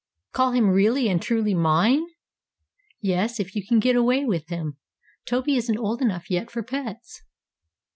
[0.33, 2.03] call him really and truly mine?"
[3.01, 4.77] "Yes, if you can get away with him.
[5.27, 7.21] Toby isn't old enough yet for pets."